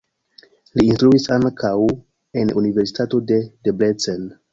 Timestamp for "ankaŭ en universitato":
1.35-3.21